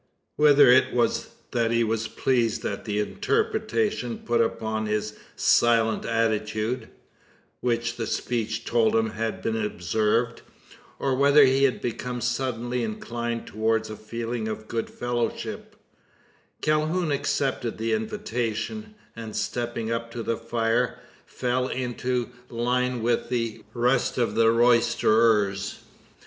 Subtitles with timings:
[0.35, 6.89] Whether it was that he was pleased at the interpretation put upon his silent attitude
[7.59, 10.41] which the speech told him had been observed
[10.97, 15.75] or whether he had become suddenly inclined towards a feeling of good fellowship,
[16.61, 20.97] Calhoun accepted the invitation; and stepping up to the fire,
[21.27, 25.81] fell into line with the rest of the roysterers.